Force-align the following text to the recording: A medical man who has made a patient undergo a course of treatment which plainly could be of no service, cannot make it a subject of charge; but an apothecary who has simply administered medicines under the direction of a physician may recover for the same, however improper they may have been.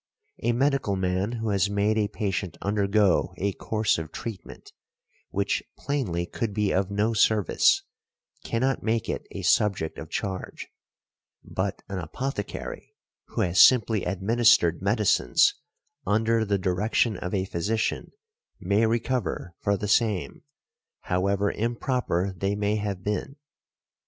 A 0.41 0.51
medical 0.51 0.95
man 0.95 1.33
who 1.33 1.49
has 1.49 1.69
made 1.69 1.95
a 1.95 2.07
patient 2.07 2.57
undergo 2.59 3.35
a 3.37 3.53
course 3.53 3.99
of 3.99 4.11
treatment 4.11 4.73
which 5.29 5.61
plainly 5.77 6.25
could 6.25 6.55
be 6.55 6.71
of 6.71 6.89
no 6.89 7.13
service, 7.13 7.83
cannot 8.43 8.81
make 8.81 9.07
it 9.07 9.27
a 9.29 9.43
subject 9.43 9.99
of 9.99 10.09
charge; 10.09 10.69
but 11.43 11.83
an 11.87 11.99
apothecary 11.99 12.95
who 13.27 13.41
has 13.41 13.61
simply 13.61 14.03
administered 14.03 14.81
medicines 14.81 15.53
under 16.03 16.45
the 16.45 16.57
direction 16.57 17.15
of 17.17 17.35
a 17.35 17.45
physician 17.45 18.11
may 18.59 18.87
recover 18.87 19.53
for 19.59 19.77
the 19.77 19.87
same, 19.87 20.41
however 21.01 21.51
improper 21.51 22.33
they 22.35 22.55
may 22.55 22.77
have 22.77 23.03
been. 23.03 23.35